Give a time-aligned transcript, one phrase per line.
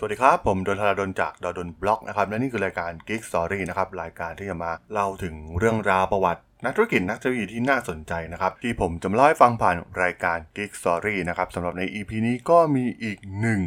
[0.00, 13.60] สวัสดีครับ ผมดนทราดนจากดนบล็อกนะครับและนี่คือรายการ Geek Story นะครับรายการที่จะมาเล่าถึงเรื่องราวประวัติ นักธุรกิจนักเทคโนโลยีที่น่าสนใจนะครับ ที่ผมจะมาเล่าให้ฟังผ่านรายการ Geek Story นะครับสำหรับใน EP นี้ก็มีอีกหนึ่ง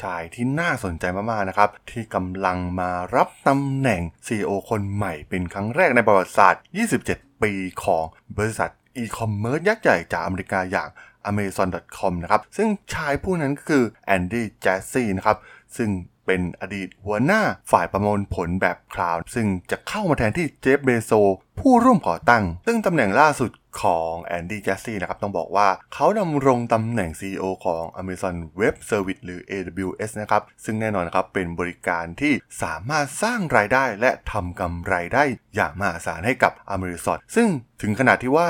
[0.00, 6.62] ชายที่น่าสนใจมากๆนะครับ ที่กำลังมารับตำแหน่ง CEO คนใหม่เป็นครั้งแรกในประวัติศาสตร์
[7.02, 7.52] 27 ปี
[7.84, 8.04] ของ
[8.36, 10.88] บริษัทอีคอมเมิร์ซยักษ์ใหญ่จากอเมริกาอย่าง
[11.30, 15.36] Amazon.com นะครับ ซึ่งชายผู้นั้นก็คือแอนดี้แจสซี่นะครับ
[15.76, 15.90] ซึ่ง
[16.26, 21.12] เป็นอดีตหัวหน้าฝ่ายประมวลผลแบบ cloud ซึ่งจะเข้ามาแทนที่เจฟเบโซ
[21.60, 23.50] ผู้ร่วมก่อตั้ง ซึ่งตำแหน่งล่าสุด
[23.82, 35.24] ของแอนดี้แจสซี่นะครับ ต้องบอกว่าเขาดำรงตำแหน่ง CEO ของ Amazon Web Service หรือ AWS นะครับ ซึ่งแน่นอนนะครับเป็นบริการที่สามารถสร้างรายได้และทำกำไรได้
[35.54, 37.48] อย่างมหาศาลให้กับ Amazon ซึ่ง
[37.82, 38.48] ถึงขนาดที่ว่า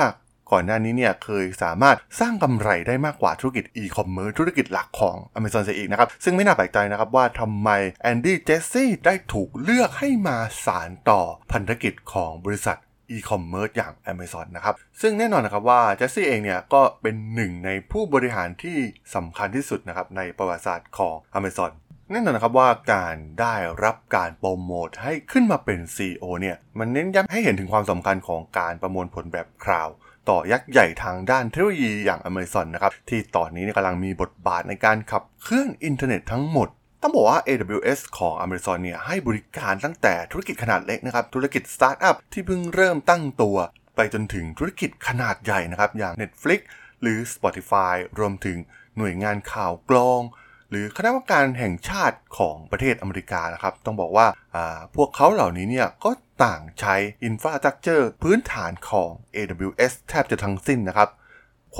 [0.51, 7.69] ก่อนหน้านี้เนี่ยเคยสามารถสร้างกำไรได้มากกว่าธุรกิจอีคอมเมิร์ซธุรกิจหลักของ Amazon เสียอีกนะครับ ซึ่งไม่น่าแปลกใจนะครับว่าทำไม
[8.01, 12.77] แอนดี้แจสซี่ได้ถูกเลือกให้มาสานต่อพันธกิจของบริษัท
[13.11, 18.77] อีคอมเมิร์ซอย่าง Amazon นะครับ ซึ่งแน่นอนนะครับว่าแจสซี่เองเนี่ยก็เป็นหนึ่งในผู้บริหารที่
[19.15, 21.71] สำคัญที่สุดนะครับในประวัติศาสตร์ของ Amazon
[22.11, 29.89] แน่นอนนะครับว่าการได้รับการโปรโมทให้ขึ้นมาเป็น CEO เนี่ย มันเน้นย้ำให้เห็นถึงความสำคัญของการประมวลผลแบบ cloud
[30.29, 36.67] ต่อยักษ์ใหญ่ทางด้านเทคโนโลยีอย่าง Amazon นะครับ ที่ตอนนี้กำลังมีบทบาทในการขับเคลื่อนอินเทอร์เน็ตทั้งหมด
[37.01, 43.57] ต้องบอกว่า AWS ของ Amazon เนี่ยให้บริการตั้งแต่ธุรกิจขนาดเล็กนะครับ ธุรกิจสตาร์ทอัพที่เพิ่งเริ่มตั้งตัว
[43.95, 46.59] ไปจนถึงธุรกิจขนาดใหญ่นะครับ อย่าง Netflix
[47.01, 48.57] หรือ Spotify รวมถึง
[48.97, 50.21] หน่วยงานข่าวกรอง
[50.69, 54.27] หรือคณะกรรมการแห่งชาติของประเทศอเมริกานะครับ ต้องบอกว่า
[54.95, 56.09] พวกเขาเหล่านี้เนี่ยก็
[56.43, 61.09] ต่างใช้อินฟราสตรักเจอร์พื้นฐานของ AWS แทบจะทั้งสิ้นนะครับ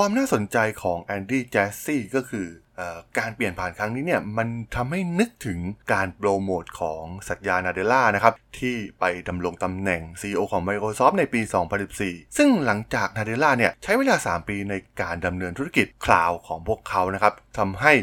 [0.02, 2.47] ความน่าสนใจของแอนดี้แจสซี่ก็คือ
[2.80, 2.81] อ
[3.19, 5.59] การเปลี่ยนผ่านครั้งนี้เนี่ย มันทำให้นึกถึง
[5.94, 11.41] การโปรโมทของสัตยานาเดล่านะครับ ที่ไปดำรงตำแหน่ง CEO ของ Microsoft ในปี
[11.90, 17.94] 2014 ซึ่งหลังจากนาเดล่าเนี่ย ใช้เวลา 3 ปีในการดำเนินธุรกิจคลาวของพวกเขานะครับทำให้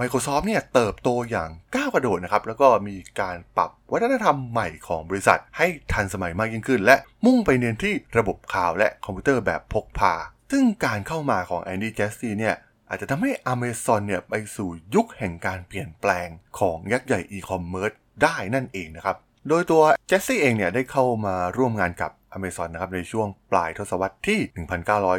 [0.00, 6.96] Microsoft เนี่ยเติบโตอย่างก้าวกระโดดนะครับ แล้วก็มีการปรับวัฒนธรรมใหม่ของบริษัท ให้ทันสมัยมากยิ่งขึ้น และ
[7.26, 10.14] มุ่งไปเน้นที่ระบบ cloud และคอมพิวเตอร์แบบพกพา
[10.52, 12.56] ซึ่งการเข้ามาของแอนดี้แจสซี่เนี่ย
[12.88, 17.92] อาจจะทำให้ Amazon เนี่ยไปสู่ยุคแห่งการเปลี่ยนแปลงของยักษ์ใหญ่อีคอมเมิร์ซ
[18.22, 19.16] ได้นั่นเองนะครับ
[19.48, 24.40] โดยตัวแจสซี่เองเนี่ยได้เข้ามาร่วมงานกับ Amazon นะครับในช่วงปลายทศวรรษที่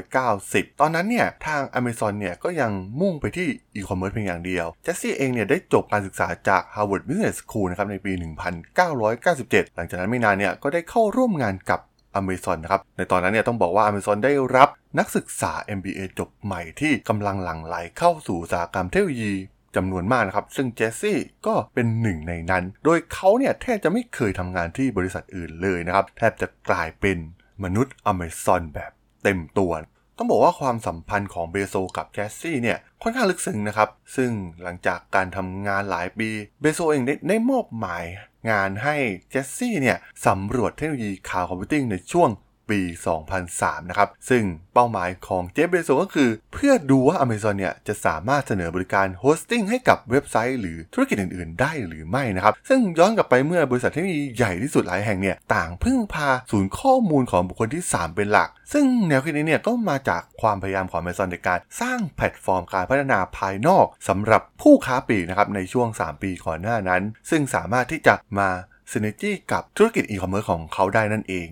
[0.01, 8.11] 1990 ตอนนั้นเนี่ยทาง Amazon เนี่ยก็ยังมุ่งไปที่อีคอมเมิร์ซเพียงอย่างเดียวแจสซี่เองเนี่ยได้จบการศึกษาจาก Harvard Business School นะครับในปี
[8.93, 11.79] 1997 หลังจากนั้นไม่นานเนี่ยก็ได้เข้าร่วมงานกับ
[12.19, 14.69] Amazon นะครับ ในตอนนั้นเนี่ยต้องบอกว่า Amazon ได้รับ
[14.99, 19.33] นักศึกษา MBA จบใหม่ที่กำลังหลั่งไหลเข้าสู่อุตสาหกรรมเทคโนโลยี
[19.75, 27.17] จำนวนมากนะครับ ซึ่งเจสซี่ก็เป็นหนึ่งในนั้น โดยเขาเนี่ยแทบจะไม่เคยทำงานที่บริษัทอื่นเลยนะครับ แทบจะกลายเป็น
[27.63, 28.91] มนุษย์ Amazon แบบ
[29.23, 29.71] เต็มตัว
[30.17, 34.31] ต้องบอกว่าความสัมพันธ์ของเบโซกับแจสซี่เนี่ยค่อนข้างลึกซึ้งนะครับ ซึ่ง
[34.63, 36.29] หลังจากการทำงานหลายปี
[36.61, 38.03] เบโซเองได้ได้มอบหมาย
[38.49, 38.95] งานให้
[39.29, 42.29] แจสซี่เนี่ยสำรวจเทคโนโลยี cloud computing ในช่วง
[42.69, 42.79] ปี
[43.35, 44.43] 2003 นะครับ ซึ่ง
[44.73, 65.87] เป้าหมายของเจฟเบโซก็คือ เพื่อดูว่า Amazon เนี่ย จะสามารถเสนอบริการ hosting ให้กับเว็บไซต์หรือธุรกิจอื่น ๆ ได้หรือไม่นะครับ ซึ่งย้อนกลับไปเมื่อบริษัทที่มีใหญ่ที่สุดหลายแห่งเนี่ย ต่างพึ่งพาศูนย์ข้อมูลของบุคคลที่ 3 เป็นหลัก ซึ่งแนวคิดนี้เนี่ยก็มาจากความพยายามของ Amazon ในการสร้างแพลตฟอร์มการพัฒนาภายนอกสำหรับผู้ค้าปลีกนะครับในช่วง
[66.07, 68.49] 3 ปีก่อนหน้านั้น ซึ่งสามารถที่จะมา
[68.91, 71.47] synergy กับธุรกิจอีคอมเมิร์ซของเขาได้นั่นเอง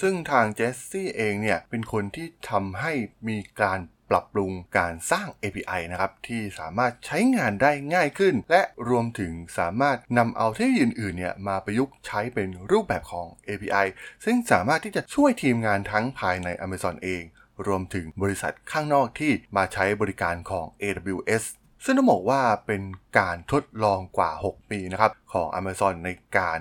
[0.00, 2.92] ซึ่งทางแจสซี่เองเนี่ยเป็นคนที่ทำให้
[3.28, 13.86] มีการปรับปรุงการสร้าง API นะครับที่สามารถใช้งานได้ง่ายขึ้น และรวมถึงสามารถนำเอาเทคโนโลยีอื่นๆเนี่ยมาประยุกต์ใช้เป็นรูปแบบของ API
[14.24, 17.22] ซึ่งสามารถที่จะช่วยทีมงานทั้งภายใน Amazon เอง
[17.66, 21.44] รวมถึงบริษัทข้างนอกที่มาใช้บริการของ AWS
[21.84, 22.82] ซึ่งต้องบอกว่าเป็น
[23.18, 26.58] การทดลองกว่า 6 ปีนะครับของ Amazon ในการ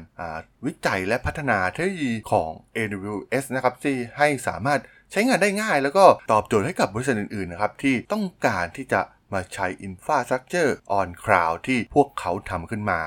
[0.66, 4.80] วิจัยและพัฒนาเทคโนโลยีของ AWS นะครับที่ให้สามารถ
[5.12, 9.02] ใช้งานได้ง่าย แล้วก็ตอบโจทย์ให้กับบริษัทอื่นๆนะครับที่ต้องการที่จะ
[9.34, 13.02] มาใช้ Infrastructure on Cloud ที่พวกเขาทำขึ้นมา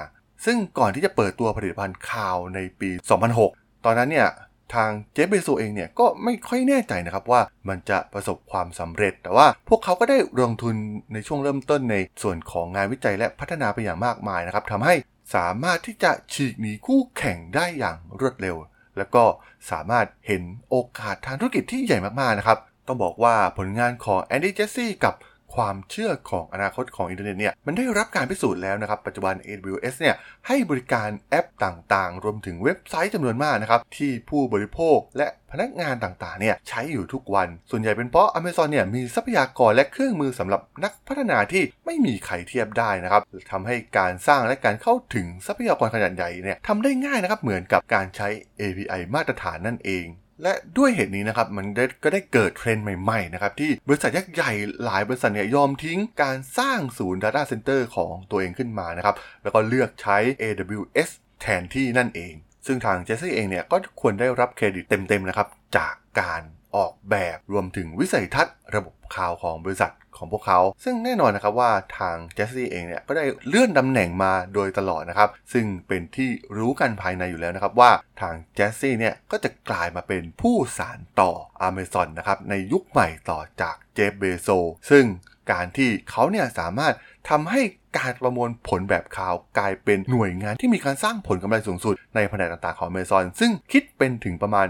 [0.44, 2.90] ซึ่งก่อนที่จะเปิดตัวผลิตภัณฑ์คลาวในปี
[3.36, 4.28] 2006 ตอนนั้นเนี่ย
[4.74, 10.74] ทางเจฟเบโซเองเนี่ยก็ไม่ค่อยแน่ใจนะครับว่ามันจะประสบความสำเร็จ แต่ว่าพวกเขาก็ได้ลงทุน
[11.12, 14.94] ในช่วงเริ่มต้นในส่วนของงานวิจัยและพัฒนาไปอย่างมากมายนะครับทำให้
[15.34, 18.56] สามารถที่จะฉีกหนีคู่แข่งได้อย่างรวดเร็ว
[18.98, 19.24] แล้วก็
[19.70, 25.14] สามารถเห็นโอกาสทางธุรกิจที่ใหญ่มากๆนะครับ ต้องบอกว่าผลงานของแอนดี้แจสซี่กับ
[25.54, 30.14] ความเชื่อของอนาคตของอินเทอร์เน็ตเนี่ยมันได้รับการพิสูจน์แล้วนะครับ ปัจจุบัน AWS เนี่ย
[30.46, 43.22] ให้บริการแอปต่างๆ รวมถึงเว็บไซต์จำนวนมากนะครับ ที่ผู้บริโภคและพนักงานต่างๆ เนี่ยใช้อยู่ทุกวัน ส่วนใหญ่เป็นเพราะ Amazon เนี่ยมีทรัพยากรและเครื่องมือสำหรับนักพัฒนาที่ไม่มีใครเทียบได้นะครับ
[43.52, 48.28] ทำให้การสร้างและการเข้าถึงทรัพยากรขนาดใหญ่เนี่ยทำได้ง่ายนะครับเหมือนกับการใช้
[48.60, 50.06] API มาตรฐานนั่นเอง
[50.42, 51.66] และด้วยเหตุนี้นะครับมัน
[52.02, 54.52] ก็ได้เกิดเทรนด์ใหม่ๆนะครับที่บริษัทยักษ์ใหญ่
[54.84, 61.10] หลายบริษัทเนี่ยยอมทิ้งการสร้างศูนย์ Data Center ของตัวเองขึ้นมานะครับแล้วก็เลือกใช้ AWS
[61.40, 62.34] แทนที่นั่นเอง
[62.66, 66.42] ซึ่งทางแจสซี่เองเนี่ยก็ควรได้รับเครดิตเต็มๆนะครับจากการ
[66.76, 69.92] ออกแบบรวมถึงวิสัยทัศน์ระบบข่าวของบริษัท
[70.22, 76.28] ของพวกเขา ซึ่งแน่นอนนะครับว่าทางแจสซี่เองเนี่ยก็ได้เลื่อนตำแหน่งมาโดยตลอดนะครับ ซึ่งเป็นที่
[76.58, 77.90] รู้กันภายในอยู่แล้วนะครับว่า
[78.20, 81.32] ทางแจสซี่เนี่ยก็จะกลายมาเป็นผู้สานต่อ
[81.68, 84.48] Amazon นะครับในยุคใหม่ต่อจากเจฟเบโซ
[84.90, 85.06] ซึ่ง
[85.52, 86.94] การที่เขาเนี่ยสามารถ
[87.30, 87.60] ทำให้
[87.98, 94.66] การประมวลผลแบบข่าวกลายเป็นหน่วยงานที่มีการสร้างผลกำไรสูงสุดในแผนกต่างๆของ Amazon ซึ่งคิดเป็นถึงประมาณ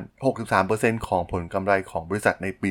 [0.53, 2.71] 63%ของผลกำไรของบริษัทในปี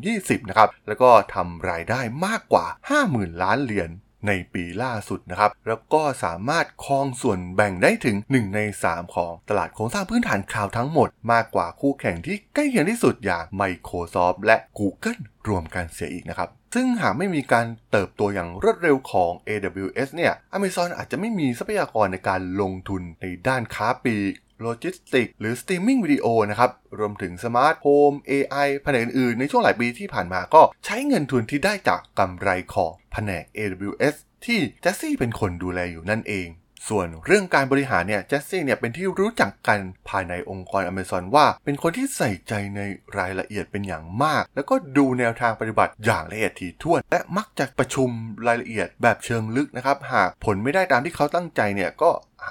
[0.00, 2.66] 2020 นะครับ แล้วก็ทำรายได้มากกว่า
[3.04, 3.90] 50,000 ล้านเหรียญ
[4.26, 24.32] ในปีล่าสุดนะครับ แล้วก็สามารถครองส่วนแบ่งได้ถึง 1 ใน 3 ของตลาดโครงสร้างพื้นฐานข่าวทั้งหมด มากกว่าคู่แข่งที่ใกล้เคียงที่สุดอย่าง Microsoft และ Google รวมกันเสียอีกนะครับซึ่งหากไม่มีการเติบโตอย่างรวดเร็วของ AWS เนี่ย Amazon อาจจะไม่มีทรัพยากรในการลงทุนในด้านค้าปลีก
[24.62, 34.14] โลจิสติกส์หรือสตรีมมิ่งวิดีโอนะครับ รวมถึงสมาร์ทโฮม AI แผนกอื่นๆ ในช่วงหลายปีที่ผ่านมาก็ใช้เงินทุนที่ได้จากกำไรของแผนก AWS
[34.44, 36.48] ที่แจสซี่เป็นคนดูแลอยู่นั่นเอง
[36.90, 39.78] ส่วนเรื่องการบริหารเนี่ยแจสซี่เนี่ยเป็นที่รู้จักกัน
[40.08, 42.80] ภายในองค์กร Amazon ว่า เป็นคนที่ใส่ใจใน
[43.18, 48.08] รายละเอียดเป็นอย่างมาก แล้วก็ดูแนวทางปฏิบัติอย่างละเอียดถี่ถ้วน และมักจะประชุม
[48.46, 52.10] รายละเอียดแบบเชิงลึกนะครับ หากผลไม่ได้ตามที่เขาตั้งใจเนี่ยก็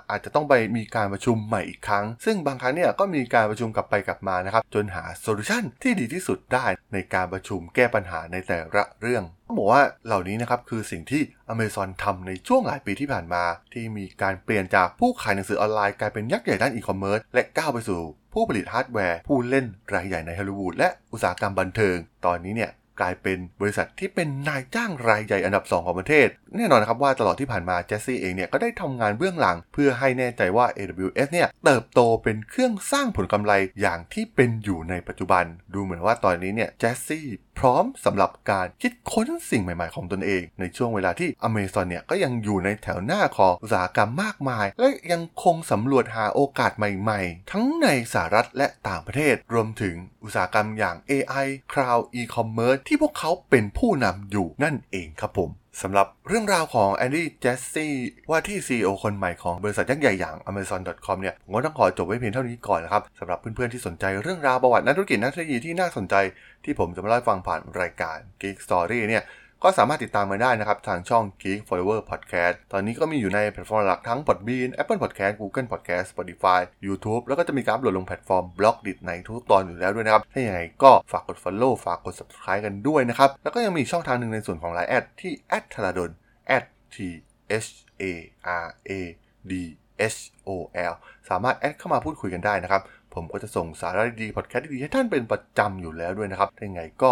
[0.10, 11.22] อาจจะต้องไปมีการประชุมใหม่อีกครั้ง ซึ่งบางครั้งเนี่ยก็มีการประชุมกลับไปกลับมานะครับ จนหาโซลูชันที่ดีที่สุดได้ในการประชุมแก้ปัญหาในแต่ละเรื่องต้องบอกว่าเหล่านี้นะครับคือสิ่งที่
[11.54, 13.44] Amazon ทำในช่วงหลายปีที่ผ่านมา
[13.74, 18.02] ที่มีการเปลี่ยนจากผู้ขายหนังสือออนไลน์กลายเป็นยักษ์ใหญ่ด้านอีคอมเมิร์ซและก้าวไปสู่
[18.34, 21.96] ผู้ผลิตฮาร์ดแวร์ ผู้เล่นรายใหญ่ในฮอลลีวูดและอุตสาหกรรมบันเทิง
[22.26, 26.28] ตอนนี้เนี่ย กลายเป็นบริษัทที่เป็นนายจ้างรายใหญ่อันดับ 2 ของประเทศ
[26.58, 35.44] แน่นอนนะครับว่าตลอดที่ผ่านมาเจสซี่เองเนี่ยก็ได้ทำงานเบื้องหลัง เพื่อให้แน่ใจว่า AWS เนี่ยเติบโตเป็นเครื่องสร้างผลกำไรอย่างที่เป็นอยู่ในปัจจุบัน
[35.74, 37.28] ดูเหมือนว่าตอนนี้เนี่ยเจสซี่
[37.60, 55.52] พร้อมสำหรับการคิดค้นสิ่งใหม่ๆของตนเอง ในช่วงเวลาที่อเมซอนเนี่ยก็ยังอยู่ในแถวหน้าของอุตสาหกรรมมากมาย และยังคงสำรวจหาโอกาสใหม่ๆ ทั้งในสหรัฐและต่างประเทศ รวมถึงอุตสาหกรรมอย่าง AI Cloud E-commerce ที่พวกเขาเป็นผู้นำอยู่นั่นเองครับผม
[55.82, 57.94] สำหรับเรื่องราวของแอนดี้เจสซี่
[58.30, 66.16] ว่าที่ CEO คนใหม่ของบริษัทยักษ์ใหญ่อย่าง Amazon.com เนี่ยผมก็ต้องขอจบไว้เพียงเท่านี้ก่อนนะครับสำหรับเพื่อนๆที่สนใจเรื่องราวประวัตินักธุรกิจนักเทคโนโลยีที่น่าสนใจ
[66.64, 69.24] ที่ผมจะมาเล่าฟังผ่านรายการ Geek Story เนี่ย
[69.64, 78.94] ก็สามารถติดตามมาได้นะครับ ทางช่อง Geek Forever Podcast ตอนนี้ก็มีอยู่ในแพลตฟอร์มหลักทั้ง Podbean Apple Podcast Google Podcast Spotify YouTube แล้วก็จะมีการโหลดลงแพลตฟอร์ม Blockdit
[79.08, 85.34] ในทุกตอนอยู่แล้วด้วยนะครับ ถ้าอย่างไรก็ฝากกด Follow ฝากกด Subscribe กันด้วยนะครับ แล้วก็ยังมีช่องทางหนึ่งในส่วนของ Line add ที่
[85.74, 86.10] t h a r a d o n
[86.94, 86.98] t
[87.68, 87.70] h
[88.02, 88.04] a
[88.64, 88.92] r a
[89.52, 89.54] d
[90.16, 90.50] h o
[90.92, 90.94] l
[91.30, 92.82] สามารถ add เข้ามาพูดคุยกันได้นะครับ
[93.14, 97.12] ผมก็จะส่งสาระดีๆพอดแคสต์ดีๆให้ท่านเป็นประจำอยู่แล้วด้วยนะครับถ้าอย่างไรก็